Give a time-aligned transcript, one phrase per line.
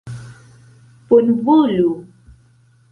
[1.07, 1.89] bonvolu